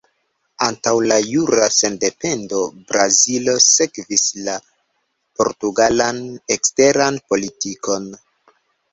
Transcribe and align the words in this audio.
Antaŭ 0.67 0.91
la 1.09 1.15
jura 1.31 1.65
sendependo, 1.79 2.61
Brazilo 2.91 3.53
sekvis 3.65 4.23
la 4.47 4.55
portugalan 5.41 6.23
eksteran 6.57 7.21
politikon. 7.35 8.09